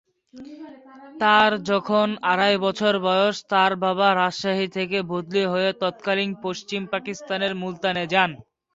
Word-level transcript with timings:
তার 1.21 1.51
যখন 1.69 2.07
আড়াই 2.31 2.55
বছর 2.65 2.93
বয়স 3.05 3.37
তার 3.51 3.71
বাবা 3.83 4.07
রাজশাহী 4.13 4.67
থেকে 4.77 4.97
বদলি 5.11 5.43
হয়ে 5.45 5.69
তৎকালীন 5.81 6.31
পশ্চিম 6.43 6.81
পাকিস্তানের 6.93 7.53
মুলতানে 7.61 8.03
যান। 8.13 8.31